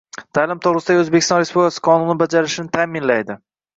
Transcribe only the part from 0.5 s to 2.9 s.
to`g`risida»gi O`zbekiston Respublikasi Qonuni bajarilishini